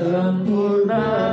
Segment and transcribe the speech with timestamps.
[0.00, 1.29] Ang purna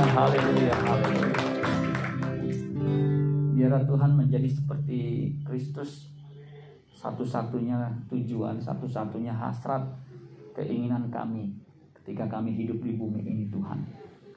[0.00, 1.44] meriah haleluya haleluya.
[3.52, 5.00] Biarlah Tuhan menjadi seperti
[5.44, 6.08] Kristus
[6.96, 9.84] satu-satunya tujuan satu-satunya hasrat
[10.56, 11.52] keinginan kami
[12.00, 13.84] ketika kami hidup di bumi ini Tuhan.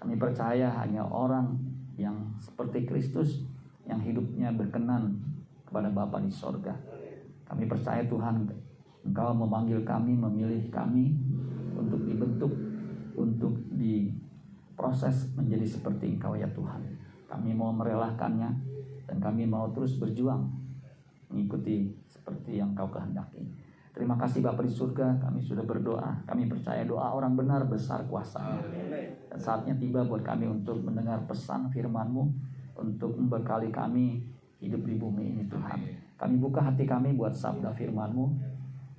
[0.03, 1.55] Kami percaya hanya orang
[1.95, 3.48] yang seperti Kristus
[3.88, 5.16] yang hidupnya berkenan
[5.64, 6.75] kepada Bapa di sorga.
[7.48, 8.52] Kami percaya Tuhan
[9.08, 11.16] Engkau memanggil kami, memilih kami
[11.75, 12.52] untuk dibentuk,
[13.16, 13.55] untuk
[14.73, 16.81] diproses menjadi seperti Engkau ya Tuhan.
[17.29, 18.49] Kami mau merelakannya
[19.05, 20.49] dan kami mau terus berjuang
[21.30, 23.45] mengikuti seperti yang Kau kehendaki.
[23.93, 26.25] Terima kasih Bapak di surga, kami sudah berdoa.
[26.25, 28.65] Kami percaya doa orang benar besar kuasanya.
[29.30, 32.25] Dan saatnya tiba buat kami untuk mendengar pesan firman-Mu
[32.73, 34.25] untuk membekali kami
[34.58, 35.77] hidup di bumi ini Tuhan.
[36.17, 38.25] Kami buka hati kami buat sabda firman-Mu.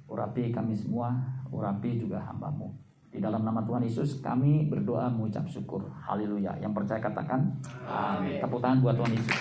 [0.07, 1.11] Urapi kami semua,
[1.51, 2.84] urapi juga hamba-Mu.
[3.15, 5.87] Di dalam nama Tuhan Yesus kami berdoa mengucap syukur.
[6.03, 6.59] Haleluya.
[6.59, 7.47] Yang percaya katakan
[7.87, 8.43] amin.
[8.43, 9.39] Tepuk tangan buat Tuhan Yesus.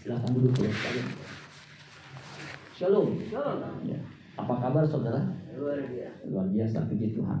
[0.00, 1.08] Silahkan duduk ya sekalian.
[2.72, 3.12] Shalom.
[3.84, 4.00] Ya.
[4.40, 5.20] Apa kabar saudara?
[5.52, 6.24] Luar biasa.
[6.32, 7.40] Luar biasa puji Tuhan.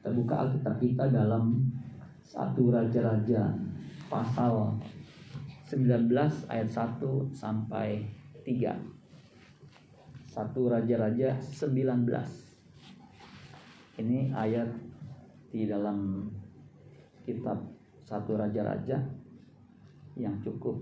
[0.00, 1.68] Kita buka Alkitab kita dalam
[2.24, 3.52] satu Raja-Raja
[4.08, 4.72] pasal
[5.68, 6.08] 19
[6.48, 7.04] ayat 1
[7.36, 8.00] sampai
[8.48, 8.72] 3.
[10.24, 12.47] Satu Raja-Raja 19.
[13.98, 14.70] Ini ayat
[15.50, 16.30] di dalam
[17.26, 17.58] kitab
[18.06, 18.94] satu Raja-Raja
[20.14, 20.78] yang cukup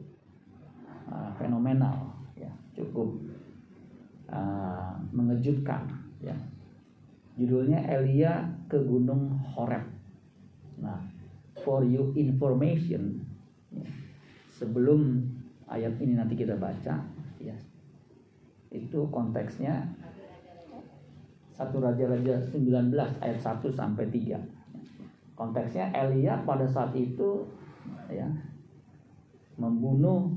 [1.08, 3.16] uh, fenomenal ya, cukup
[4.28, 5.88] uh, mengejutkan
[6.20, 6.36] ya.
[7.36, 9.84] Judulnya Elia ke Gunung Horeb.
[10.80, 11.00] Nah,
[11.64, 13.24] for you information
[13.72, 13.88] ya,
[14.56, 15.24] sebelum
[15.72, 17.00] ayat ini nanti kita baca
[17.40, 17.56] ya
[18.72, 19.95] itu konteksnya
[21.56, 22.92] satu Raja-Raja 19
[23.24, 24.36] ayat 1 sampai 3
[25.36, 27.44] konteksnya Elia pada saat itu
[28.08, 28.28] ya
[29.56, 30.32] membunuh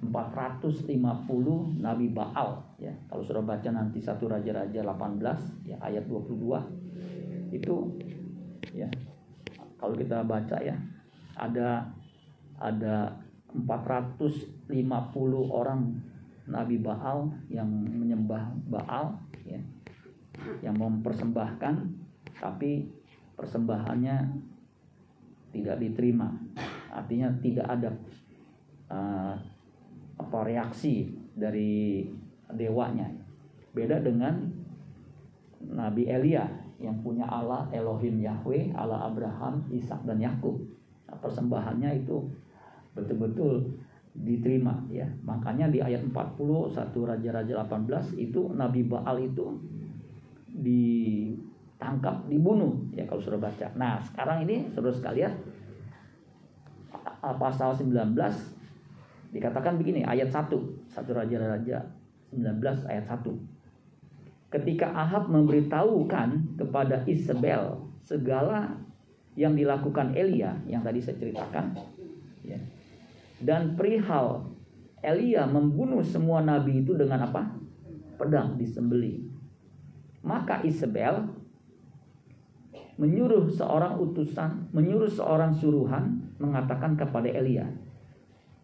[0.00, 0.96] 450
[1.76, 2.94] nabi Baal ya.
[3.06, 7.74] Kalau sudah baca nanti satu Raja-Raja 18 ya ayat 22 itu
[8.72, 8.88] ya
[9.76, 10.78] kalau kita baca ya
[11.36, 11.90] ada
[12.56, 13.12] ada
[13.52, 14.70] 450
[15.50, 15.80] orang
[16.50, 19.16] nabi Baal yang menyembah Baal
[19.46, 19.60] ya.
[20.60, 21.74] Yang mempersembahkan
[22.40, 22.90] tapi
[23.36, 24.16] persembahannya
[25.54, 26.30] tidak diterima.
[26.90, 27.90] Artinya tidak ada
[28.90, 29.34] uh,
[30.20, 32.04] apa reaksi dari
[32.50, 33.08] dewanya.
[33.70, 34.50] Beda dengan
[35.60, 36.48] Nabi Elia
[36.80, 40.56] yang punya Allah Elohim Yahweh Allah Abraham Ishak dan Yakub.
[41.06, 42.24] Nah, persembahannya itu
[42.96, 43.76] betul-betul
[44.14, 45.06] diterima ya.
[45.22, 46.14] Makanya di ayat 40
[46.70, 49.54] satu Raja-raja 18 itu Nabi Baal itu
[50.50, 53.70] ditangkap, dibunuh ya kalau sudah baca.
[53.78, 55.32] Nah, sekarang ini Saudara sekalian
[57.20, 58.16] pasal 19
[59.30, 60.50] dikatakan begini ayat 1
[60.90, 61.86] satu Raja-raja
[62.34, 63.22] 19 ayat 1.
[64.50, 68.74] Ketika Ahab memberitahukan kepada Isabel segala
[69.38, 71.78] yang dilakukan Elia yang tadi saya ceritakan
[73.40, 74.50] dan perihal
[75.00, 77.56] Elia membunuh semua nabi itu dengan apa?
[78.20, 79.24] Pedang disembeli.
[80.20, 81.24] Maka Isabel
[83.00, 87.64] menyuruh seorang utusan, menyuruh seorang suruhan mengatakan kepada Elia.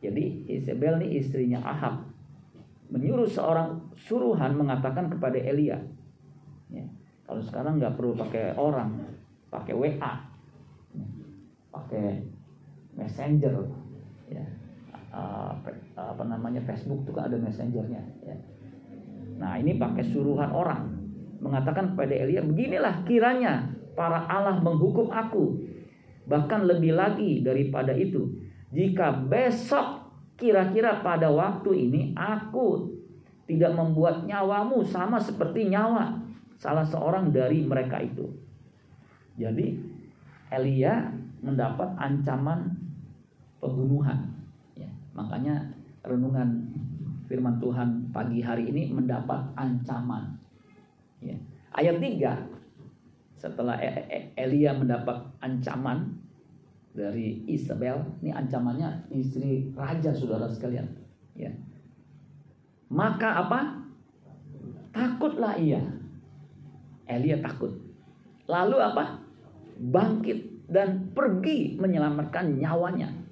[0.04, 2.04] Jadi Isabel ini istrinya Ahab.
[2.92, 5.80] Menyuruh seorang suruhan mengatakan kepada Elia.
[6.68, 6.84] Ya,
[7.24, 8.92] kalau sekarang nggak perlu pakai orang,
[9.48, 10.12] pakai WA,
[11.72, 12.20] pakai
[12.92, 13.64] messenger,
[14.28, 14.44] ya
[15.16, 15.52] uh,
[15.96, 18.36] apa namanya Facebook itu kan ada messengernya ya.
[19.40, 20.92] Nah ini pakai suruhan orang
[21.40, 25.56] mengatakan kepada Elia beginilah kiranya para Allah menghukum aku
[26.28, 28.28] bahkan lebih lagi daripada itu
[28.72, 30.04] jika besok
[30.36, 32.92] kira-kira pada waktu ini aku
[33.48, 36.18] tidak membuat nyawamu sama seperti nyawa
[36.56, 38.26] salah seorang dari mereka itu.
[39.36, 39.76] Jadi
[40.50, 41.12] Elia
[41.44, 42.74] mendapat ancaman
[43.60, 44.35] pembunuhan
[45.16, 45.72] Makanya
[46.04, 46.70] renungan
[47.26, 50.36] firman Tuhan pagi hari ini mendapat ancaman.
[51.24, 51.34] Ya.
[51.72, 56.20] Ayat 3 setelah e-, e-, e-, Elia mendapat ancaman
[56.96, 60.88] dari Isabel, ini ancamannya istri raja saudara sekalian,
[61.36, 61.52] ya.
[62.88, 63.60] Maka apa?
[64.96, 65.82] Takutlah ia.
[67.04, 67.76] Elia takut.
[68.48, 69.20] Lalu apa?
[69.76, 73.25] Bangkit dan pergi menyelamatkan nyawanya.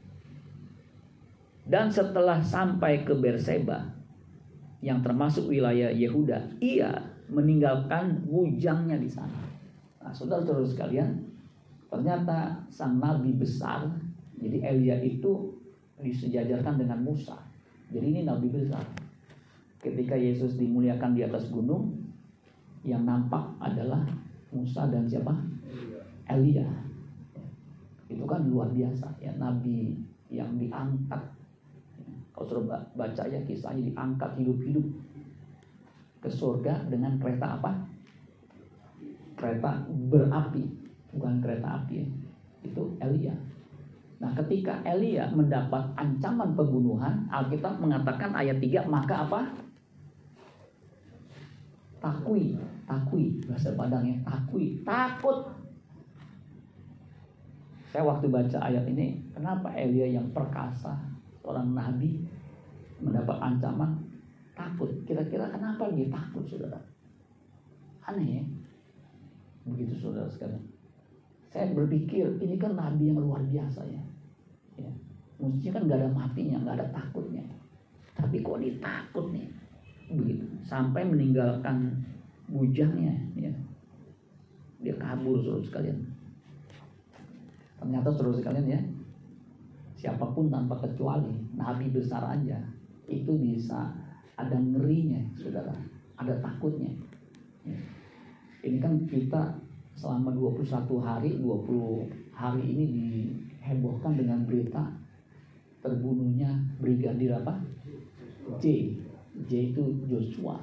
[1.65, 3.89] Dan setelah sampai ke Berseba
[4.85, 6.93] yang termasuk wilayah Yehuda, ia
[7.33, 9.41] meninggalkan bujangnya di sana.
[10.05, 11.25] Nah, saudara-saudara sekalian,
[11.89, 13.89] ternyata sang nabi besar,
[14.37, 15.57] jadi Elia itu
[15.97, 17.41] disejajarkan dengan Musa.
[17.89, 18.85] Jadi ini nabi besar.
[19.81, 22.05] Ketika Yesus dimuliakan di atas gunung,
[22.85, 24.05] yang nampak adalah
[24.53, 25.33] Musa dan siapa?
[26.29, 26.69] Elia.
[28.13, 29.97] Itu kan luar biasa ya, nabi
[30.29, 31.44] yang diangkat.
[32.35, 34.83] Kalau sudah baca ya kisahnya diangkat hidup-hidup
[36.19, 37.71] ke surga dengan kereta apa?
[39.39, 40.67] Kereta berapi,
[41.15, 42.07] bukan kereta api ya.
[42.67, 43.39] Itu Elia.
[44.19, 49.41] Nah, ketika Elia mendapat ancaman pembunuhan, Alkitab mengatakan ayat 3, maka apa?
[52.03, 52.59] Takui,
[52.89, 55.55] takui bahasa Padangnya, takui, takut.
[57.95, 61.14] Saya waktu baca ayat ini, kenapa Elia yang perkasa,
[61.45, 62.25] seorang nabi
[63.05, 64.01] mendapat ancaman
[64.57, 64.89] takut.
[65.05, 66.81] Kira-kira kenapa dia takut, saudara?
[68.09, 68.45] Aneh ya.
[69.69, 70.65] Begitu saudara sekalian.
[71.53, 74.03] Saya berpikir ini kan nabi yang luar biasa ya.
[74.81, 74.91] ya.
[75.37, 77.45] Mestinya kan gak ada matinya, gak ada takutnya.
[78.17, 79.47] Tapi kok ditakut nih?
[80.09, 80.45] Begitu.
[80.65, 81.93] Sampai meninggalkan
[82.49, 83.53] bujangnya ya.
[84.81, 85.99] Dia kabur saudara sekalian.
[87.77, 88.81] Ternyata saudara sekalian ya,
[90.05, 92.61] siapa pun tanpa kecuali nabi besar aja
[93.09, 93.89] itu bisa
[94.37, 95.73] ada ngerinya, saudara,
[96.21, 96.93] ada takutnya.
[97.65, 97.81] Ya.
[98.61, 99.57] Ini kan kita
[99.97, 104.93] selama 21 hari, 20 hari ini dihebohkan dengan berita
[105.81, 106.53] terbunuhnya
[106.85, 107.65] brigadir apa?
[108.61, 108.93] J.
[109.49, 110.61] J itu Joshua.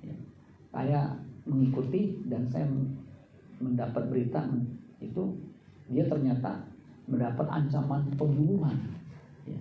[0.00, 0.16] Ya.
[0.72, 1.00] Saya
[1.44, 2.64] mengikuti dan saya
[3.60, 4.48] mendapat berita
[5.04, 5.36] itu
[5.90, 6.69] dia ternyata
[7.10, 8.78] mendapat ancaman pembunuhan
[9.42, 9.58] ya,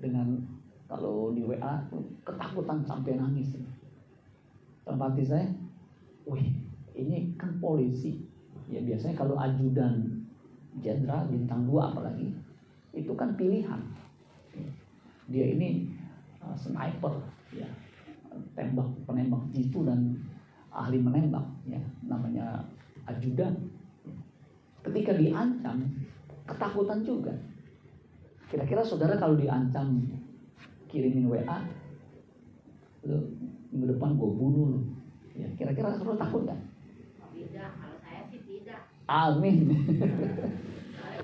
[0.00, 0.40] dengan
[0.88, 1.84] kalau di WA
[2.24, 3.52] ketakutan sampai nangis.
[4.86, 5.46] Hati saya,
[6.24, 6.56] wih
[6.96, 8.22] ini kan polisi.
[8.66, 10.24] Ya biasanya kalau ajudan
[10.80, 12.32] jenderal bintang dua apalagi
[12.96, 13.82] itu kan pilihan.
[15.26, 15.90] Dia ini
[16.40, 17.12] uh, sniper,
[17.52, 17.66] ya
[18.54, 20.16] tembak penembak jitu dan
[20.72, 22.62] ahli menembak, ya namanya
[23.10, 23.52] ajudan.
[24.86, 25.82] Ketika diancam,
[26.46, 27.34] ketakutan juga.
[28.46, 30.06] Kira-kira saudara kalau diancam
[30.86, 31.58] kirimin WA
[33.06, 33.22] lu
[33.70, 34.80] minggu depan gue bunuh lu.
[35.36, 36.58] Ya kira-kira lu takut gak?
[37.36, 38.80] tidak kalau saya sih tidak.
[39.06, 39.58] Amin.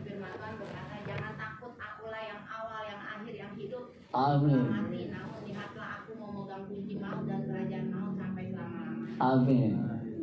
[0.03, 3.85] Firman Tuhan berkata jangan takut akulah yang awal yang akhir yang hidup.
[4.15, 4.63] Amin.
[4.71, 9.19] Mati namun lihatlah aku memegang kunci maut dan kerajaan maut sampai selama-lamanya.
[9.19, 9.73] Amin.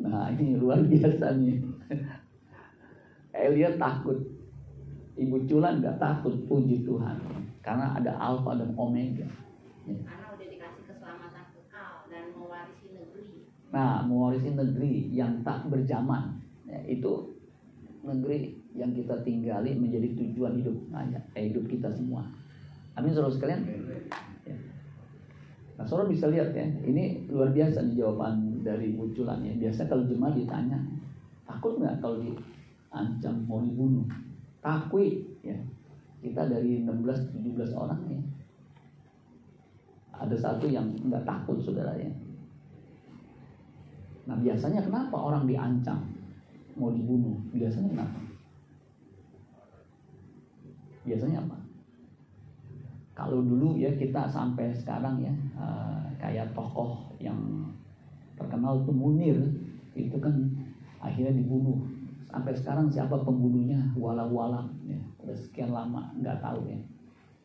[0.06, 1.60] Nah ini luar biasa nih.
[3.36, 4.39] Elia takut
[5.20, 7.20] Ibu Culan gak takut puji Tuhan
[7.60, 9.28] karena ada alfa dan omega.
[9.84, 10.00] Ya.
[10.08, 13.44] Karena udah dikasih keselamatan kekal dan mewarisi negeri.
[13.76, 16.40] Nah, mewarisi negeri yang tak berjaman.
[16.64, 17.36] Ya, itu
[18.00, 21.04] negeri yang kita tinggali menjadi tujuan hidup nah,
[21.36, 22.24] eh, hidup kita semua.
[22.96, 23.62] Amin saudara sekalian.
[24.48, 24.56] Ya.
[25.76, 29.52] Nah, saudara bisa lihat ya, ini luar biasa nih jawaban dari munculan ya.
[29.68, 30.80] Biasa kalau jemaah ditanya,
[31.44, 34.08] takut nggak kalau diancam mau dibunuh?
[34.60, 35.08] Takut
[35.42, 35.56] ya.
[36.20, 38.20] Kita dari 16-17 orang ya.
[40.20, 42.12] Ada satu yang nggak takut saudara ya.
[44.28, 46.04] Nah biasanya kenapa orang diancam?
[46.76, 48.20] Mau dibunuh biasanya kenapa?
[51.08, 51.58] Biasanya apa?
[53.16, 57.36] Kalau dulu ya kita sampai sekarang ya uh, kayak tokoh yang
[58.40, 59.40] terkenal itu Munir
[59.96, 60.32] itu kan
[61.04, 61.84] akhirnya dibunuh
[62.30, 63.82] sampai sekarang siapa pembunuhnya?
[63.98, 65.02] Wala-wala ya.
[65.26, 66.80] Udah sekian lama nggak tahu ya.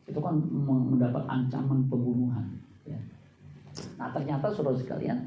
[0.05, 2.45] Itu kan mendapat ancaman pembunuhan
[2.85, 2.97] ya.
[3.97, 5.17] nah ternyata saudara sekalian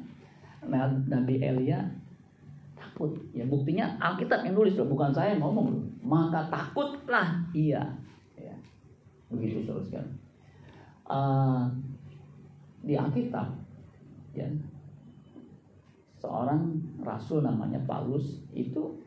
[1.11, 1.83] Nabi Elia
[2.79, 3.43] takut ya.
[3.45, 5.75] Buktinya Alkitab yang nulis bukan saya yang ngomong
[6.07, 7.83] maka takutlah ia
[8.39, 8.55] ya.
[9.29, 10.15] begitu saudara sekalian.
[11.09, 11.67] Uh,
[12.87, 13.59] di Alkitab
[14.37, 14.47] ya
[16.19, 18.99] seorang rasul namanya Paulus itu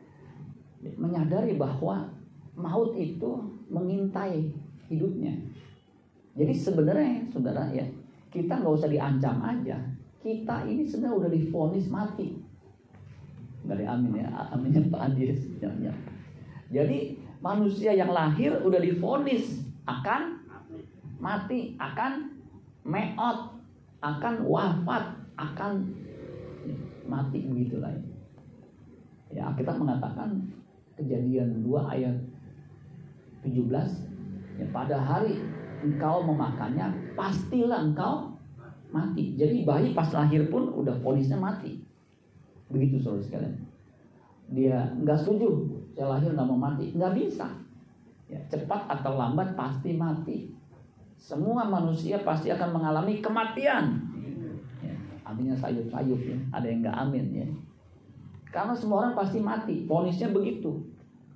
[0.82, 2.10] menyadari bahwa
[2.58, 3.38] maut itu
[3.70, 4.50] mengintai
[4.90, 5.32] hidupnya.
[6.34, 7.86] Jadi sebenarnya saudara ya
[8.32, 9.76] kita nggak usah diancam aja.
[10.22, 12.38] Kita ini sebenarnya udah difonis mati.
[13.62, 15.32] Ada amin ya, aminnya Pak Andi.
[15.62, 15.92] Ya, ya.
[16.72, 20.42] Jadi manusia yang lahir udah difonis akan
[21.22, 22.32] mati, akan
[22.82, 23.38] meot,
[24.02, 25.04] akan wafat,
[25.38, 25.72] akan
[27.06, 27.92] mati begitulah.
[29.32, 30.52] Ya, kita mengatakan
[30.98, 32.16] kejadian 2 ayat
[33.42, 33.68] 17
[34.60, 35.40] ya pada hari
[35.82, 38.32] engkau memakannya pastilah engkau
[38.92, 39.34] mati.
[39.34, 41.80] Jadi bayi pas lahir pun udah polisnya mati.
[42.68, 43.54] Begitu saudara sekalian.
[44.52, 45.48] Dia nggak setuju,
[45.96, 47.48] saya lahir nggak mau mati, nggak bisa.
[48.28, 50.52] Ya, cepat atau lambat pasti mati.
[51.16, 53.96] Semua manusia pasti akan mengalami kematian.
[54.80, 54.94] Ya,
[55.24, 56.38] artinya sayup-sayup ya.
[56.52, 57.48] Ada yang nggak amin ya.
[58.52, 59.88] Karena semua orang pasti mati.
[59.88, 60.84] Ponisnya begitu.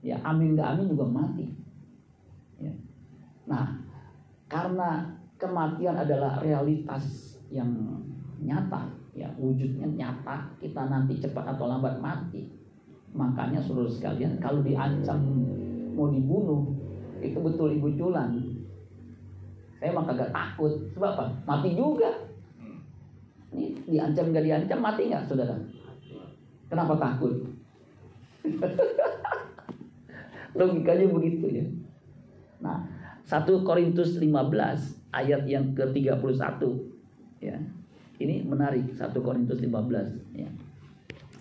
[0.04, 1.48] Ya, amin nggak amin juga mati.
[2.60, 2.70] Ya.
[3.48, 3.80] Nah,
[4.52, 7.72] karena kematian adalah realitas yang
[8.44, 10.44] nyata, ya wujudnya nyata.
[10.60, 12.52] Kita nanti cepat atau lambat mati.
[13.16, 15.16] Makanya seluruh sekalian, kalau diancam
[15.96, 16.68] mau dibunuh,
[17.24, 18.36] itu betul ibu culan.
[19.80, 20.72] Saya mah kagak takut.
[20.92, 21.24] Sebab apa?
[21.48, 22.12] Mati juga.
[23.56, 25.56] Ini diancam gak diancam mati nggak saudara?
[26.66, 27.34] Kenapa takut?
[30.58, 31.66] Logikanya begitu ya.
[32.62, 32.82] Nah,
[33.26, 34.26] 1 Korintus 15
[35.12, 36.62] ayat yang ke-31
[37.42, 37.56] ya.
[38.16, 40.48] Ini menarik 1 Korintus 15 ya.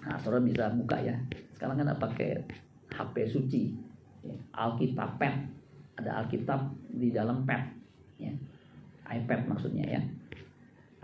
[0.05, 1.15] Nah, Saudara bisa buka ya.
[1.55, 2.43] Sekarang kan pakai
[2.91, 3.63] HP suci.
[4.21, 4.35] Ya.
[4.53, 5.33] Alkitab pet.
[5.95, 7.63] Ada Alkitab di dalam pet
[8.19, 8.33] ya.
[9.05, 10.01] iPad maksudnya ya.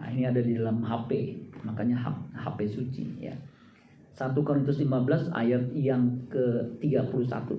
[0.01, 2.01] Nah, ini ada di dalam HP, makanya
[2.33, 3.37] HP suci ya.
[4.21, 7.57] 1 Korintus 15 ayat yang ke-31.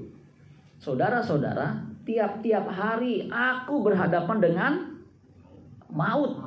[0.78, 4.72] Saudara-saudara, tiap-tiap hari aku berhadapan dengan
[5.90, 6.38] maut.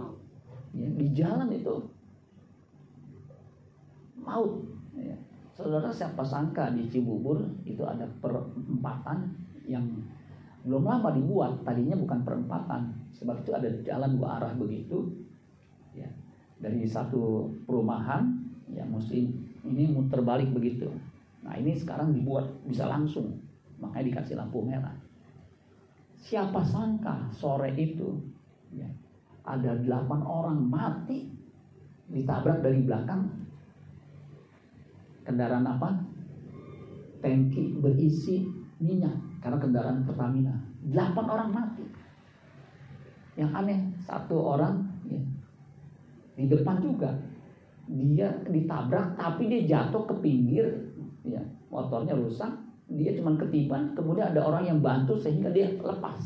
[0.71, 1.91] Ya, di jalan itu
[4.23, 4.63] maut.
[4.95, 5.19] Ya.
[5.51, 9.35] Saudara siapa sangka di Cibubur itu ada perempatan
[9.67, 9.83] yang
[10.63, 11.63] belum lama dibuat.
[11.67, 15.11] Tadinya bukan perempatan, sebab itu ada jalan dua arah begitu.
[15.91, 16.07] Ya.
[16.59, 18.31] Dari satu perumahan
[18.71, 20.87] ya muslim ini muter balik begitu.
[21.41, 23.41] Nah ini sekarang dibuat bisa langsung,
[23.81, 24.93] makanya dikasih lampu merah.
[26.25, 28.17] Siapa sangka sore itu
[28.73, 28.89] ya,
[29.45, 31.29] ada delapan orang mati
[32.09, 33.29] ditabrak dari belakang
[35.25, 35.89] kendaraan apa?
[37.21, 38.45] Tangki berisi
[38.81, 40.53] minyak karena kendaraan Pertamina.
[40.85, 41.85] Delapan orang mati.
[43.35, 45.21] Yang aneh satu orang ya,
[46.37, 47.13] di depan juga
[47.85, 50.65] dia ditabrak tapi dia jatuh ke pinggir.
[51.25, 52.49] Ya motornya rusak.
[52.89, 53.93] Dia cuma ketiban.
[53.97, 56.21] Kemudian ada orang yang bantu sehingga dia lepas.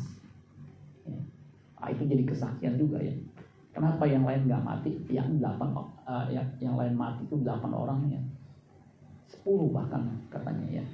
[1.07, 1.19] Ya.
[1.79, 3.15] nah, itu jadi kesaksian juga ya.
[3.71, 4.91] Kenapa yang lain nggak mati?
[5.07, 5.71] Yang delapan
[6.03, 8.21] uh, yang, yang lain mati itu delapan orang ya.
[9.31, 10.85] Sepuluh bahkan katanya ya.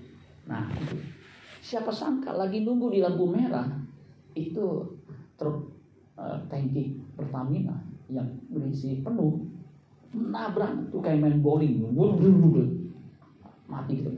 [0.46, 1.02] Nah itu.
[1.66, 3.66] Siapa sangka lagi nunggu di lampu merah
[4.38, 4.86] itu
[5.34, 5.66] truk
[6.14, 7.74] uh, tangki Pertamina
[8.06, 9.42] yang berisi penuh
[10.16, 10.72] nabrak.
[10.90, 11.84] Tuh kayak main bowling.
[13.68, 14.10] Mati gitu.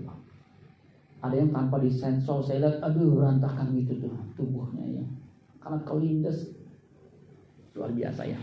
[1.17, 5.03] Ada yang tanpa disensor saya lihat aduh berantakan gitu tuh tubuhnya ya.
[5.57, 6.53] Karena kelindes.
[7.73, 8.37] Luar biasa ya.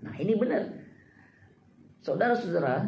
[0.00, 0.64] Nah ini benar.
[2.04, 2.86] Saudara-saudara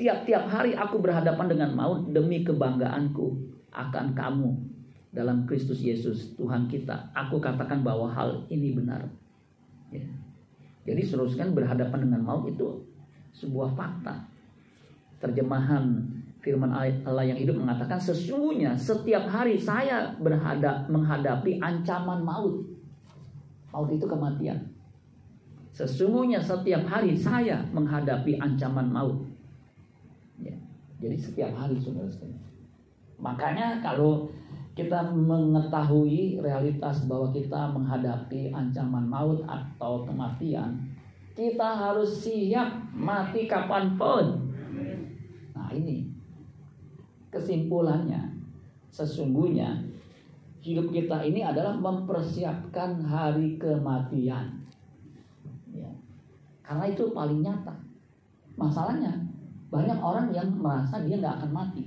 [0.00, 3.36] tiap-tiap hari aku berhadapan dengan maut demi kebanggaanku
[3.68, 4.50] akan kamu
[5.12, 7.12] dalam Kristus Yesus Tuhan kita.
[7.12, 9.04] Aku katakan bahwa hal ini benar.
[9.92, 10.08] Ya.
[10.82, 12.82] Jadi seterusnya berhadapan dengan maut itu
[13.32, 14.26] sebuah fakta.
[15.22, 16.02] Terjemahan
[16.42, 22.66] firman Allah yang hidup mengatakan sesungguhnya setiap hari saya berhadap menghadapi ancaman maut.
[23.70, 24.58] Maut itu kematian.
[25.72, 29.24] Sesungguhnya setiap hari saya menghadapi ancaman maut.
[30.42, 30.58] Ya.
[31.00, 31.78] Jadi setiap hari.
[33.22, 34.28] Makanya kalau
[34.72, 40.80] kita mengetahui realitas bahwa kita menghadapi ancaman maut atau kematian,
[41.36, 44.48] kita harus siap mati kapan pun.
[45.52, 46.08] Nah ini
[47.28, 48.32] kesimpulannya,
[48.88, 49.92] sesungguhnya
[50.64, 54.56] hidup kita ini adalah mempersiapkan hari kematian.
[55.68, 55.92] Ya.
[56.64, 57.76] Karena itu paling nyata.
[58.56, 59.20] Masalahnya
[59.68, 61.84] banyak orang yang merasa dia nggak akan mati.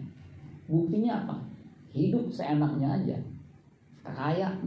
[0.66, 1.55] Buktinya apa?
[1.96, 3.18] Hidup seenaknya aja.
[4.04, 4.60] Kaya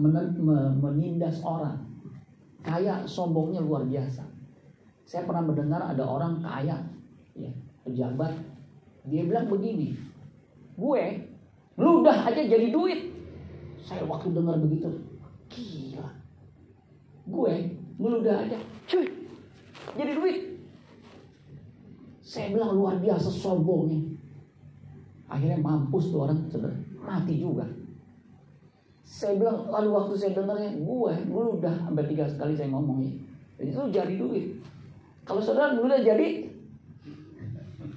[0.80, 1.85] menindas orang.
[2.64, 4.25] Kaya sombongnya luar biasa.
[5.04, 6.80] Saya pernah mendengar ada orang kaya
[7.37, 7.52] ya
[7.85, 8.32] pejabat.
[9.08, 9.94] Dia bilang begini
[10.78, 11.04] gue
[11.76, 13.12] ludah aja jadi duit.
[13.85, 14.88] Saya waktu dengar begitu
[15.49, 16.08] gila.
[17.28, 18.58] Gue meludah aja
[18.88, 19.06] cuy
[19.94, 20.38] jadi duit.
[22.20, 24.17] Saya bilang luar biasa sombongnya.
[25.28, 26.73] Akhirnya mampus tuh orang, saudara.
[27.04, 27.68] Mati juga.
[29.04, 33.12] Saya bilang, lalu waktu saya dengarnya, gue, gue udah sampai tiga kali saya ngomong ya.
[33.61, 34.61] Itu jadi duit.
[35.28, 36.49] Kalau saudara dulu udah jadi,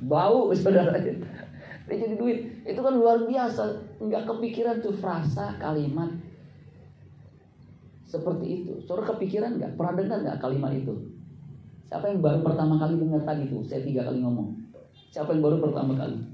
[0.04, 0.96] bau saudara.
[1.00, 2.64] Dia jadi duit.
[2.68, 3.64] Itu kan luar biasa.
[4.00, 6.12] Nggak kepikiran tuh frasa, kalimat.
[8.08, 8.74] Seperti itu.
[8.84, 9.80] Saudara kepikiran nggak?
[9.80, 10.96] Pernah dengar nggak kalimat itu?
[11.92, 13.64] Siapa yang baru pertama kali dengar tadi tuh?
[13.68, 14.56] Saya tiga kali ngomong.
[15.12, 16.31] Siapa yang baru pertama kali?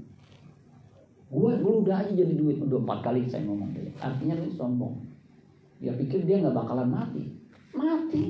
[1.28, 2.56] Gue dulu udah aja jadi duit.
[2.56, 3.68] Udah empat kali saya ngomong.
[4.00, 4.96] Artinya ini sombong.
[5.78, 7.28] Dia pikir dia nggak bakalan mati.
[7.76, 8.24] Mati.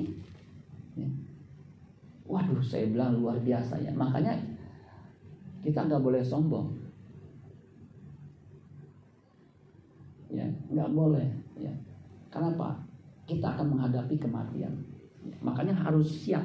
[0.99, 1.09] Ya.
[2.29, 3.95] Waduh, saya bilang luar biasa ya.
[3.95, 4.35] Makanya
[5.63, 6.75] kita nggak boleh sombong.
[10.29, 11.25] Ya, nggak boleh.
[11.57, 11.73] Ya.
[12.29, 12.85] Kenapa?
[13.25, 14.75] Kita akan menghadapi kematian.
[15.25, 16.45] Ya, makanya harus siap.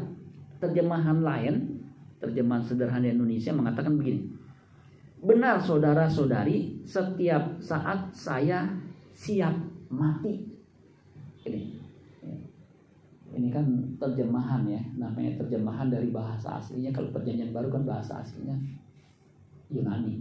[0.63, 1.83] Terjemahan lain,
[2.23, 4.31] terjemahan sederhana Indonesia mengatakan begini.
[5.23, 8.67] Benar saudara-saudari, setiap saat saya
[9.15, 9.55] siap
[9.87, 10.51] mati.
[11.47, 11.79] Ini,
[13.31, 13.63] ini kan
[14.03, 16.91] terjemahan ya, namanya terjemahan dari bahasa aslinya.
[16.91, 18.59] Kalau perjanjian baru kan bahasa aslinya
[19.71, 20.19] Yunani.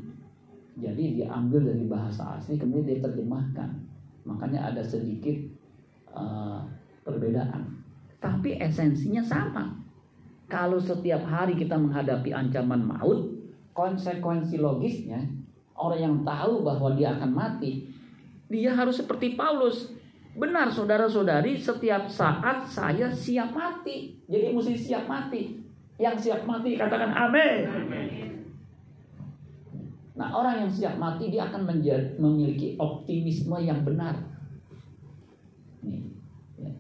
[0.79, 3.69] Jadi diambil dari bahasa asli kemudian dia terjemahkan.
[4.25, 5.35] Makanya ada sedikit
[6.15, 6.65] uh,
[7.03, 7.83] perbedaan.
[8.23, 9.83] Tapi esensinya sama.
[10.47, 13.42] Kalau setiap hari kita menghadapi ancaman maut,
[13.73, 15.21] konsekuensi logisnya
[15.77, 17.89] orang yang tahu bahwa dia akan mati,
[18.47, 19.91] dia harus seperti Paulus.
[20.33, 24.17] Benar saudara-saudari, setiap saat saya siap mati.
[24.25, 25.61] Jadi mesti siap mati.
[26.01, 27.69] Yang siap mati katakan amin.
[30.17, 34.17] Nah orang yang siap mati dia akan menjadi, memiliki optimisme yang benar.
[36.57, 36.73] Ya.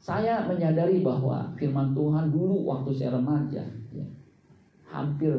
[0.00, 4.04] Saya menyadari bahwa firman Tuhan dulu waktu saya remaja ya,
[4.88, 5.32] hampir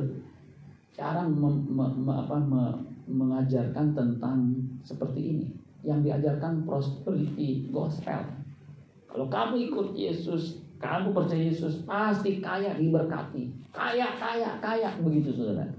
[0.96, 2.64] jarang me, me, me, apa, me,
[3.06, 5.48] mengajarkan tentang seperti ini.
[5.86, 8.26] Yang diajarkan prosperity gospel.
[9.06, 15.72] Kalau kamu ikut Yesus, kamu percaya Yesus pasti kaya diberkati, kaya kaya kaya begitu saudara.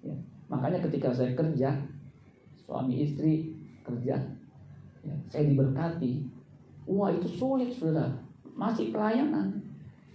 [0.00, 0.16] Ya.
[0.48, 1.74] Makanya ketika saya kerja,
[2.64, 3.52] suami istri
[3.84, 4.16] kerja,
[5.04, 6.22] ya, saya diberkati.
[6.86, 8.14] Wah itu sulit saudara,
[8.54, 9.58] masih pelayanan.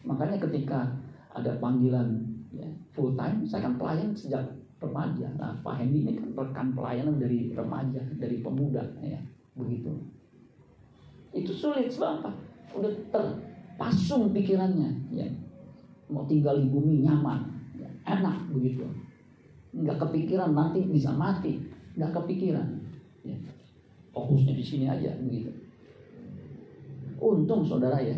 [0.07, 0.87] Makanya ketika
[1.35, 4.43] ada panggilan ya, full time, saya kan pelayan sejak
[4.81, 5.27] remaja.
[5.37, 9.19] Nah Pak Hendy ini kan rekan pelayanan dari remaja, dari pemuda, ya
[9.55, 9.91] begitu.
[11.31, 12.31] Itu sulit sebab apa?
[12.75, 15.27] Udah terpasung pikirannya, ya
[16.11, 17.47] mau tinggal di bumi nyaman,
[17.79, 18.83] ya, enak begitu
[19.71, 21.55] nggak kepikiran nanti bisa mati
[21.95, 22.67] nggak kepikiran
[23.23, 23.35] ya.
[24.11, 25.51] fokusnya di sini aja begitu
[27.23, 28.17] untung saudara ya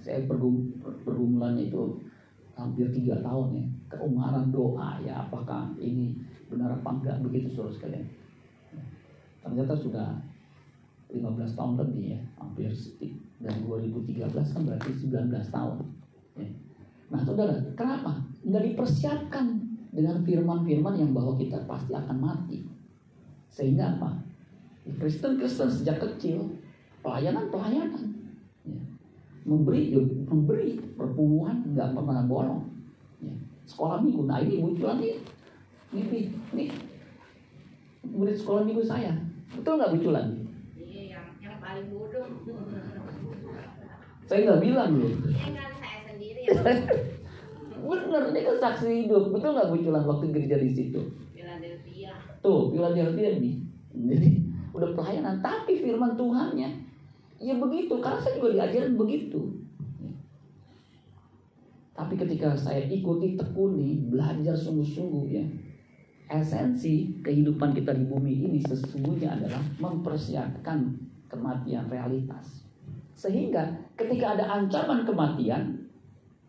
[0.00, 0.72] saya pergum,
[1.04, 2.00] pergumulannya itu
[2.56, 6.14] hampir tiga tahun ya keumaran doa ya apakah ini
[6.46, 8.06] benar apa enggak begitu saudara sekalian
[9.42, 10.08] ternyata sudah
[11.10, 15.76] 15 tahun lebih ya hampir sedikit dari 2013 kan berarti 19 tahun
[16.38, 16.48] ya.
[17.10, 22.62] nah saudara kenapa nggak dipersiapkan dengan firman-firman yang bahwa kita pasti akan mati.
[23.50, 24.22] Sehingga apa?
[24.86, 26.46] Kristen-Kristen sejak kecil
[27.02, 28.04] pelayanan-pelayanan,
[28.64, 28.80] ya.
[29.44, 29.92] memberi,
[30.26, 32.64] memberi perpuluhan nggak pernah bolong.
[33.70, 35.22] Sekolah minggu, nah ini muncul lagi,
[35.94, 36.64] ini, ini
[38.02, 39.14] murid sekolah minggu saya,
[39.54, 40.42] betul nggak muncul lagi?
[40.74, 42.26] Iya, yang yang paling bodoh.
[44.26, 45.10] Saya nggak bilang loh.
[45.10, 46.62] Iya kan saya sendiri yang
[47.80, 49.32] Bener, ini kan saksi hidup.
[49.34, 51.00] Betul nggak munculan waktu kerja di situ?
[51.32, 52.12] Philadelphia.
[52.42, 53.54] Tuh, Philadelphia nih.
[53.90, 54.30] Jadi
[54.70, 56.70] udah pelayanan, tapi firman Tuhannya
[57.40, 57.98] ya begitu.
[57.98, 59.59] Karena saya juga diajarin begitu.
[62.00, 65.44] Tapi ketika saya ikuti tekuni, belajar sungguh-sungguh ya,
[66.32, 70.96] esensi kehidupan kita di bumi ini sesungguhnya adalah mempersiapkan
[71.28, 72.64] kematian realitas.
[73.12, 73.68] Sehingga
[74.00, 75.76] ketika ada ancaman kematian,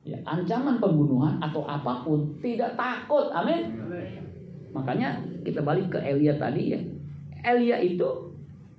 [0.08, 3.28] ya, ancaman pembunuhan atau apa pun tidak takut.
[3.36, 3.76] Amin.
[4.72, 6.80] Makanya kita balik ke Elia tadi ya.
[7.44, 8.08] Elia itu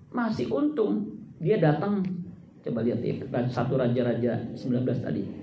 [0.08, 1.04] masih untung
[1.36, 2.00] dia datang
[2.64, 3.12] coba lihat ya
[3.52, 5.41] satu raja-raja 19 tadi.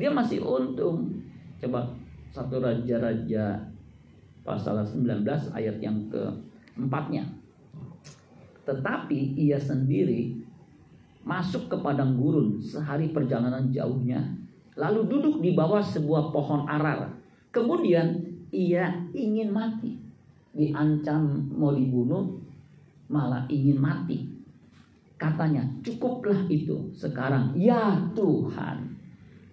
[0.00, 1.20] Dia masih untung.
[1.60, 1.84] Coba
[2.32, 3.60] satu raja-raja
[4.40, 7.28] pasal 19 ayat yang keempatnya.
[8.64, 10.40] Tetapi ia sendiri
[11.20, 14.40] masuk ke padang gurun sehari perjalanan jauhnya
[14.80, 17.12] lalu duduk di bawah sebuah pohon arar.
[17.52, 18.16] Kemudian
[18.48, 20.00] ia ingin mati,
[20.56, 22.40] diancam mau dibunuh,
[23.12, 24.24] malah ingin mati.
[25.20, 27.52] Katanya, cukuplah itu sekarang.
[27.58, 28.96] Ya Tuhan,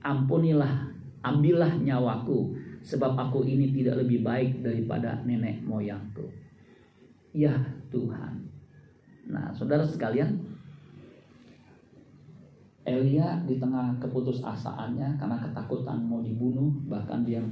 [0.08, 0.88] ampunilah
[1.20, 6.32] ambillah nyawaku sebab aku ini tidak lebih baik daripada nenek moyangku.
[7.36, 7.52] Ya
[7.92, 8.48] Tuhan.
[9.28, 10.40] Nah, saudara sekalian,
[12.88, 17.44] Elia di tengah keputusasaannya karena ketakutan mau dibunuh, bahkan dia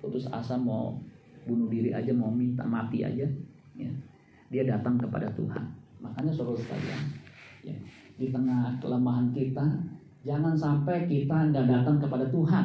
[0.00, 0.96] putus asa mau
[1.44, 3.28] bunuh diri aja, mau minta mati aja,
[3.76, 3.92] ya.
[4.48, 5.68] dia datang kepada Tuhan.
[6.00, 7.02] Makanya saudara sekalian,
[7.68, 7.76] ya,
[8.16, 9.64] di tengah kelemahan kita,
[10.28, 12.64] jangan sampai kita nggak datang kepada Tuhan.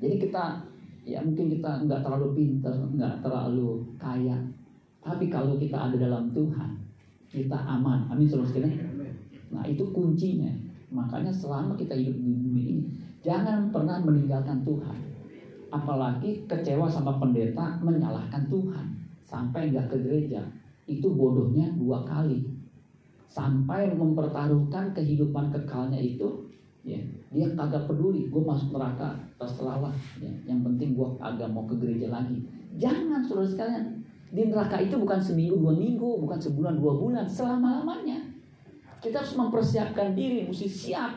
[0.00, 0.64] Jadi kita,
[1.04, 4.40] ya mungkin kita nggak terlalu pinter, nggak terlalu kaya,
[5.04, 6.80] tapi kalau kita ada dalam Tuhan,
[7.28, 8.08] kita aman.
[8.08, 8.80] Amin saudara sekalian.
[9.52, 10.50] Nah itu kuncinya.
[10.88, 12.84] Makanya selama kita hidup di bumi ini,
[13.20, 14.98] jangan pernah meninggalkan Tuhan.
[15.68, 18.86] Apalagi kecewa sama pendeta menyalahkan Tuhan
[19.28, 20.40] sampai nggak ke gereja.
[20.88, 22.55] Itu bodohnya dua kali.
[23.36, 26.48] Sampai mempertaruhkan kehidupan kekalnya itu,
[26.80, 26.96] ya
[27.28, 28.32] dia kagak peduli.
[28.32, 29.92] Gue masuk neraka terserah lah.
[30.16, 30.32] Ya.
[30.48, 32.40] Yang penting gue agak mau ke gereja lagi.
[32.80, 33.84] Jangan saudara sekalian.
[34.32, 38.24] Di neraka itu bukan seminggu dua minggu, bukan sebulan dua bulan, selama lamanya.
[39.04, 41.12] Kita harus mempersiapkan diri, mesti siap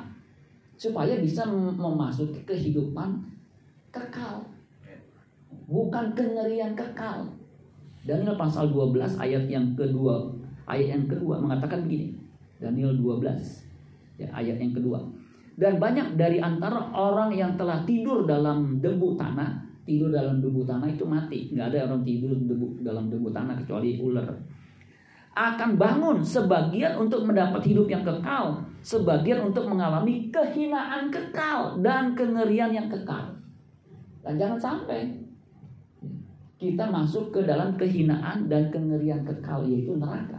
[0.76, 3.24] supaya bisa memasuki kehidupan
[3.96, 4.44] kekal.
[5.72, 7.32] Bukan kengerian kekal.
[8.04, 10.39] Daniel pasal 12 ayat yang kedua,
[10.70, 12.16] ayat yang kedua mengatakan begini.
[12.60, 15.00] Daniel 12 ya, ayat yang kedua.
[15.60, 20.88] Dan banyak dari antara orang yang telah tidur dalam debu tanah, tidur dalam debu tanah
[20.88, 21.52] itu mati.
[21.52, 24.28] Nggak ada orang tidur debu, dalam debu tanah kecuali ular
[25.40, 32.76] akan bangun sebagian untuk mendapat hidup yang kekal, sebagian untuk mengalami kehinaan kekal dan kengerian
[32.76, 33.40] yang kekal.
[34.20, 35.16] Dan jangan sampai
[36.60, 40.39] kita masuk ke dalam kehinaan dan kengerian kekal yaitu neraka,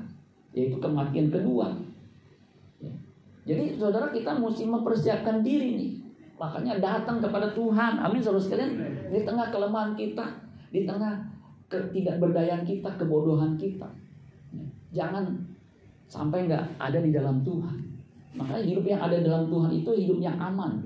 [0.55, 1.75] yaitu kematian kedua.
[3.47, 5.91] Jadi saudara kita mesti mempersiapkan diri nih.
[6.39, 8.01] Makanya datang kepada Tuhan.
[8.01, 8.73] Amin saudara sekalian.
[9.11, 10.25] Di tengah kelemahan kita,
[10.71, 11.19] di tengah
[11.71, 13.87] ketidakberdayaan kita, kebodohan kita
[14.91, 15.23] Jangan
[16.11, 17.79] sampai nggak ada di dalam Tuhan.
[18.35, 20.83] Makanya hidup yang ada dalam Tuhan itu hidup yang aman.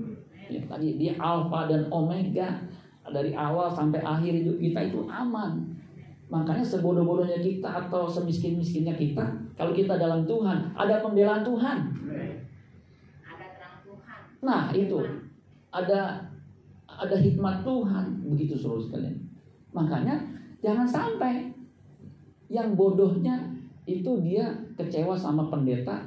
[0.49, 2.61] Ya, tadi dia alfa dan omega
[3.09, 5.73] dari awal sampai akhir hidup kita itu aman.
[6.29, 11.79] Makanya sebodoh-bodohnya kita atau semiskin-miskinnya kita, kalau kita dalam Tuhan, ada pembelaan Tuhan.
[13.23, 14.21] Ada terang Tuhan.
[14.43, 14.99] Nah itu
[15.71, 16.27] ada
[16.87, 19.15] ada hikmat Tuhan begitu seluruh sekalian.
[19.71, 20.19] Makanya
[20.63, 21.51] jangan sampai
[22.51, 23.35] yang bodohnya
[23.87, 24.47] itu dia
[24.79, 26.03] kecewa sama pendeta,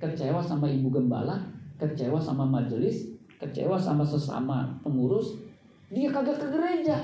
[0.00, 1.40] kecewa sama ibu gembala,
[1.80, 5.36] kecewa sama majelis, kecewa sama sesama pengurus,
[5.92, 6.96] dia kagak ke gereja.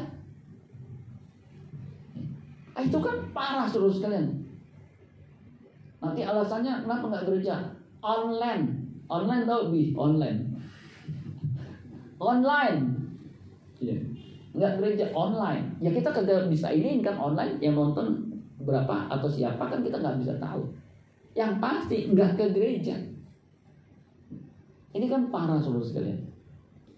[2.72, 4.41] Ah, itu kan parah terus sekalian.
[6.03, 7.62] Nanti alasannya kenapa nggak gereja?
[8.03, 8.67] Online,
[9.07, 10.59] online tau bi, online,
[12.19, 12.79] online,
[13.79, 13.95] ya.
[14.59, 15.79] nggak gereja online.
[15.79, 18.35] Ya kita kagak bisa ini kan online yang nonton
[18.67, 20.67] berapa atau siapa kan kita nggak bisa tahu.
[21.38, 22.99] Yang pasti nggak ke gereja.
[24.93, 26.19] Ini kan parah seluruh sekalian.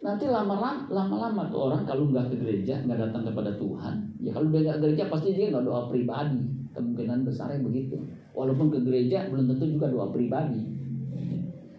[0.00, 4.48] Nanti lama-lama lama-lama tuh orang kalau nggak ke gereja nggak datang kepada Tuhan, ya kalau
[4.48, 6.40] dia nggak gereja pasti dia nggak doa pribadi.
[6.72, 8.00] Kemungkinan besarnya begitu.
[8.34, 10.58] Walaupun ke gereja belum tentu juga doa pribadi.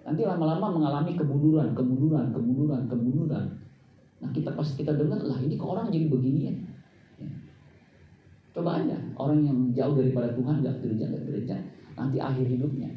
[0.05, 3.45] Nanti lama-lama mengalami kemunduran, kemunduran, kemunduran, kemunduran.
[4.23, 6.55] Nah kita pas kita dengar lah ini kok orang jadi begini ya
[8.55, 11.55] Coba aja orang yang jauh daripada Tuhan gak gereja gak gereja
[11.99, 12.87] nanti akhir hidupnya.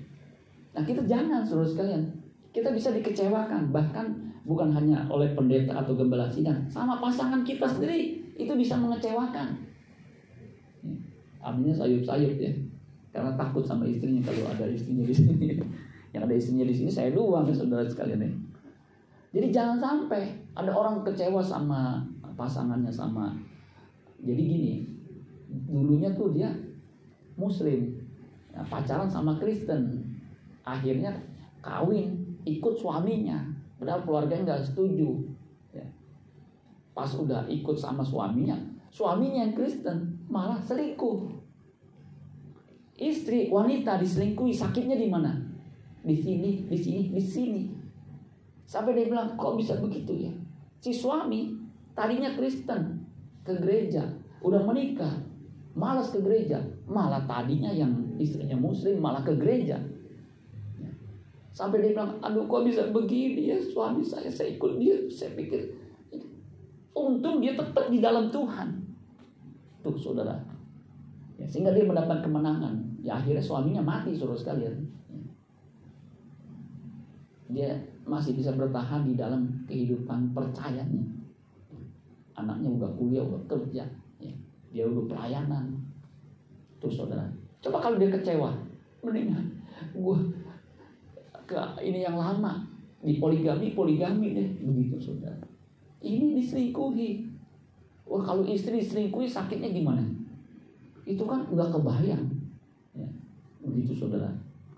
[0.71, 2.07] Nah kita jangan seluruh sekalian.
[2.55, 4.07] Kita bisa dikecewakan bahkan
[4.47, 9.61] bukan hanya oleh pendeta atau gembala sidang, sama pasangan kita sendiri itu bisa mengecewakan.
[10.81, 10.95] Ya,
[11.45, 12.51] aminnya sayup-sayup ya,
[13.19, 15.59] karena takut sama istrinya kalau ada istrinya di sini.
[16.15, 18.31] Yang ada istrinya di sini saya doang saudara sekalian ya.
[19.35, 22.07] Jadi jangan sampai ada orang kecewa sama
[22.39, 23.35] pasangannya sama.
[24.23, 24.75] Jadi gini,
[25.49, 26.49] dulunya tuh dia
[27.39, 27.95] muslim
[28.53, 30.03] ya, pacaran sama Kristen
[30.67, 31.15] akhirnya
[31.63, 33.47] kawin ikut suaminya
[33.79, 35.23] padahal keluarganya nggak setuju
[35.71, 35.87] ya.
[36.93, 38.59] pas udah ikut sama suaminya
[38.91, 41.38] suaminya yang Kristen malah selingkuh
[42.99, 45.39] istri wanita diselingkuhi sakitnya di mana
[46.03, 47.63] di sini di sini di sini
[48.67, 50.33] sampai dia bilang kok bisa begitu ya
[50.83, 51.55] si suami
[51.95, 53.07] tadinya Kristen
[53.47, 54.05] ke gereja
[54.43, 55.29] udah menikah
[55.79, 56.59] malas ke gereja.
[56.91, 59.79] Malah tadinya yang istrinya muslim malah ke gereja.
[61.55, 64.95] Sampai dia bilang, aduh kok bisa begini ya suami saya, saya ikut dia.
[65.11, 65.71] Saya pikir,
[66.95, 68.69] untung dia tetap di dalam Tuhan.
[69.87, 70.35] Tuh saudara.
[71.39, 72.75] Ya, sehingga dia mendapat kemenangan.
[72.99, 74.75] Ya akhirnya suaminya mati suruh sekalian.
[77.49, 81.19] Dia masih bisa bertahan di dalam kehidupan percayanya.
[82.39, 83.83] anaknya udah kuliah udah kerja
[84.23, 84.35] ya.
[84.71, 85.75] dia udah pelayanan
[86.79, 87.27] tuh saudara
[87.59, 88.55] coba kalau dia kecewa
[89.03, 89.59] mendingan
[89.91, 90.19] gue
[91.51, 92.63] ke ini yang lama
[93.03, 95.43] di poligami poligami deh begitu saudara
[95.99, 97.27] ini diselingkuhi
[98.07, 100.07] wah kalau istri diselingkuhi sakitnya gimana
[101.09, 102.25] itu kan nggak kebayang.
[102.93, 103.09] Ya.
[103.65, 104.29] begitu saudara.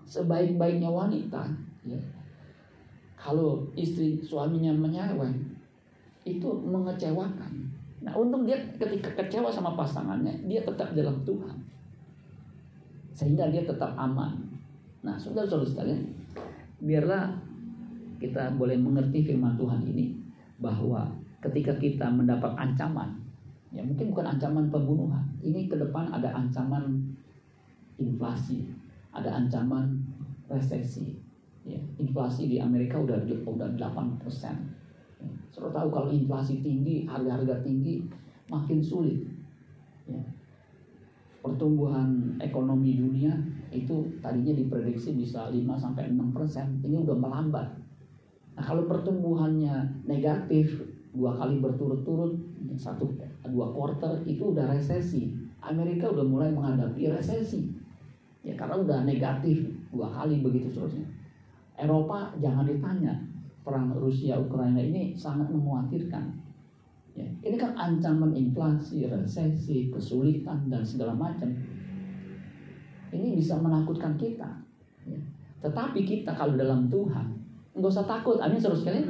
[0.07, 1.43] Sebaik-baiknya wanita
[1.83, 1.99] ya.
[3.19, 5.35] Kalau istri suaminya menyeweng
[6.23, 7.51] itu mengecewakan.
[8.01, 11.57] Nah untung dia ketika kecewa sama pasangannya dia tetap dalam Tuhan.
[13.11, 14.39] Sehingga dia tetap aman.
[15.03, 16.01] Nah saudara-saudara sekalian
[16.81, 17.29] biarlah
[18.17, 20.17] kita boleh mengerti firman Tuhan ini
[20.61, 21.09] bahwa
[21.41, 23.20] ketika kita mendapat ancaman
[23.71, 25.23] ya mungkin bukan ancaman pembunuhan.
[25.39, 27.15] Ini ke depan ada ancaman
[27.99, 28.81] inflasi
[29.11, 29.99] ada ancaman
[30.47, 31.19] resesi.
[31.61, 34.55] Ya, inflasi di Amerika udah udah 8 persen.
[35.21, 38.01] Ya, Saudara tahu kalau inflasi tinggi harga-harga tinggi
[38.49, 39.19] makin sulit.
[40.09, 40.19] Ya.
[41.41, 43.33] pertumbuhan ekonomi dunia
[43.73, 46.77] itu tadinya diprediksi bisa 5 sampai 6 persen.
[46.85, 47.65] Ini udah melambat.
[48.53, 52.37] Nah kalau pertumbuhannya negatif dua kali berturut-turut
[52.77, 53.09] satu
[53.49, 55.33] dua quarter itu udah resesi.
[55.61, 57.69] Amerika udah mulai menghadapi resesi.
[58.41, 59.61] Ya karena udah negatif
[59.93, 61.05] dua kali begitu seterusnya.
[61.77, 63.13] Eropa jangan ditanya
[63.61, 66.25] perang Rusia Ukraina ini sangat mengkhawatirkan.
[67.13, 71.49] Ya ini kan ancaman inflasi resesi kesulitan dan segala macam.
[73.11, 74.49] Ini bisa menakutkan kita.
[75.01, 75.17] Ya.
[75.65, 77.25] tetapi kita kalau dalam Tuhan
[77.73, 78.37] nggak usah takut.
[78.37, 79.09] Amin terus sekalian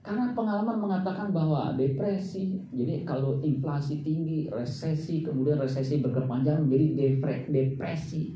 [0.00, 7.20] karena pengalaman mengatakan bahwa depresi, jadi kalau inflasi tinggi, resesi, kemudian resesi berkepanjangan menjadi
[7.52, 8.32] depresi.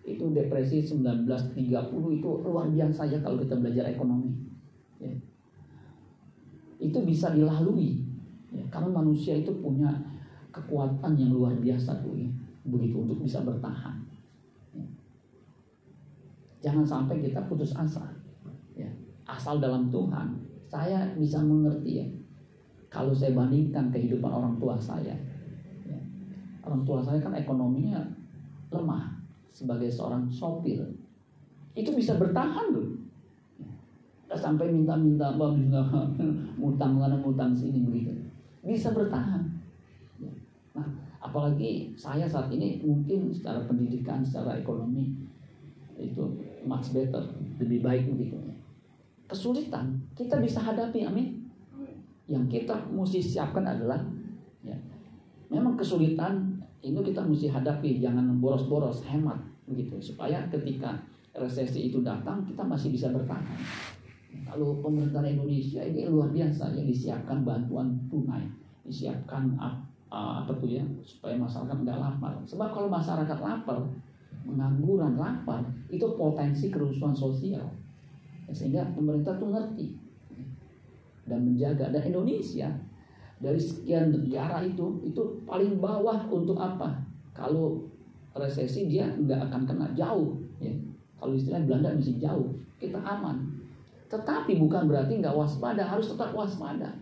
[0.00, 1.60] Itu depresi 1930
[2.20, 4.32] itu luar biasa ya kalau kita belajar ekonomi.
[4.96, 5.12] Ya.
[6.80, 8.00] Itu bisa dilalui.
[8.48, 9.92] Ya, karena manusia itu punya
[10.56, 12.32] kekuatan yang luar biasa tuh ya.
[12.64, 14.00] Begitu untuk bisa bertahan.
[14.72, 14.88] Ya.
[16.64, 18.08] Jangan sampai kita putus asa.
[18.72, 18.88] Ya.
[19.28, 22.06] Asal dalam Tuhan saya bisa mengerti ya.
[22.90, 25.14] Kalau saya bandingkan kehidupan orang tua saya
[25.86, 25.98] ya,
[26.66, 28.02] orang tua saya kan ekonominya
[28.74, 29.22] lemah
[29.54, 30.82] sebagai seorang sopir.
[31.78, 32.90] Itu bisa bertahan loh.
[34.26, 35.34] Ya, sampai minta-minta
[36.58, 38.10] mutang sana mutang sini begitu.
[38.66, 39.42] Bisa bertahan.
[40.18, 40.30] Ya.
[40.74, 40.86] nah
[41.22, 45.14] apalagi saya saat ini mungkin secara pendidikan secara ekonomi
[45.98, 46.22] itu
[46.66, 47.22] much better
[47.58, 48.53] lebih baik begitu
[49.34, 49.98] kesulitan.
[50.14, 51.42] Kita bisa hadapi amin.
[52.30, 53.98] Yang kita mesti siapkan adalah
[54.62, 54.78] ya,
[55.50, 57.98] memang kesulitan ini kita mesti hadapi.
[57.98, 59.98] Jangan boros-boros hemat begitu.
[59.98, 61.02] Supaya ketika
[61.34, 63.58] resesi itu datang kita masih bisa bertahan.
[64.46, 68.46] Kalau pemerintah Indonesia ini luar biasa ya disiapkan bantuan tunai.
[68.86, 69.58] Disiapkan
[70.14, 72.32] apa tuh ya supaya masyarakat nggak lapar.
[72.46, 73.82] Sebab kalau masyarakat lapar
[74.46, 77.64] pengangguran lapar itu potensi kerusuhan sosial
[78.50, 79.96] sehingga pemerintah tuh ngerti.
[81.24, 81.88] Dan menjaga.
[81.88, 82.68] Dan Indonesia
[83.40, 87.00] dari sekian negara itu itu paling bawah untuk apa?
[87.32, 87.84] Kalau
[88.36, 89.86] resesi dia nggak akan kena.
[89.96, 90.74] Jauh ya.
[91.16, 92.52] Kalau istilah Belanda masih jauh.
[92.76, 93.40] Kita aman.
[94.12, 95.80] Tetapi bukan berarti nggak waspada.
[95.80, 96.92] Harus tetap waspada.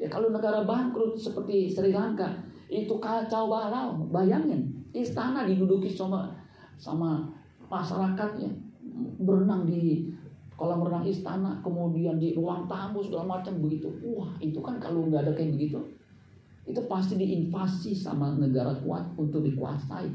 [0.00, 2.32] Ya kalau negara bangkrut seperti Sri Lanka
[2.72, 4.08] itu kacau balau.
[4.08, 6.32] Bayangin istana diduduki sama
[6.80, 7.28] sama
[7.68, 8.50] masyarakatnya
[9.20, 10.08] berenang di
[10.60, 13.88] kolam renang istana, kemudian di ruang tamu segala macam begitu.
[14.04, 15.80] Wah, itu kan kalau nggak ada kayak begitu,
[16.68, 20.12] itu pasti diinvasi sama negara kuat untuk dikuasai.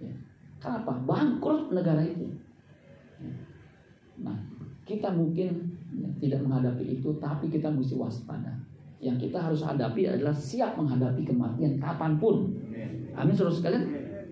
[0.00, 0.16] Ya.
[0.56, 0.96] Kenapa?
[1.04, 2.24] Bangkrut negara itu.
[3.20, 3.28] Ya.
[4.24, 4.36] Nah,
[4.88, 8.56] kita mungkin ya, tidak menghadapi itu, tapi kita mesti waspada.
[8.96, 12.48] Yang kita harus hadapi adalah siap menghadapi kematian kapan pun.
[13.12, 13.84] Amin, saudara sekalian.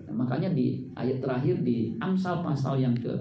[0.09, 3.13] Nah, makanya di ayat terakhir di Amsal pasal yang ke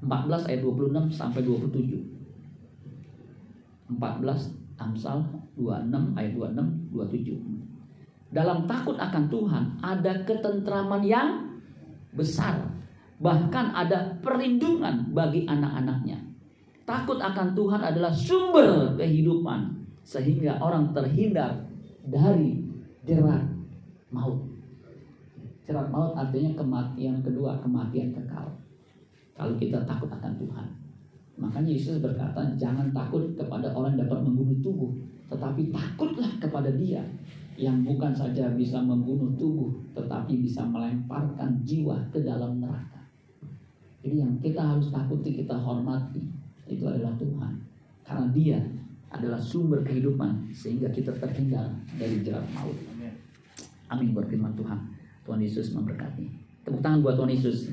[0.00, 2.00] 14 ayat 26 sampai 27.
[3.92, 4.00] 14
[4.80, 5.20] Amsal
[5.60, 8.32] 26 ayat 26 27.
[8.32, 11.28] Dalam takut akan Tuhan ada ketentraman yang
[12.16, 12.64] besar.
[13.20, 16.16] Bahkan ada perlindungan bagi anak-anaknya.
[16.88, 21.68] Takut akan Tuhan adalah sumber kehidupan sehingga orang terhindar
[22.08, 22.64] dari
[23.04, 23.44] jerat
[24.08, 24.48] maut.
[25.68, 28.59] Jerat maut artinya kematian kedua, kematian kekal
[29.40, 30.66] kalau kita takut akan Tuhan.
[31.40, 34.92] Makanya Yesus berkata, jangan takut kepada orang yang dapat membunuh tubuh,
[35.32, 37.00] tetapi takutlah kepada Dia
[37.56, 43.00] yang bukan saja bisa membunuh tubuh, tetapi bisa melemparkan jiwa ke dalam neraka.
[44.04, 46.20] Jadi yang kita harus takuti, kita hormati,
[46.68, 47.52] itu adalah Tuhan.
[48.04, 48.60] Karena Dia
[49.08, 52.76] adalah sumber kehidupan sehingga kita terhindar dari jerat maut.
[53.88, 54.80] Amin buat firman Tuhan.
[55.24, 56.28] Tuhan Yesus memberkati.
[56.68, 57.72] Tepuk tangan buat Tuhan Yesus.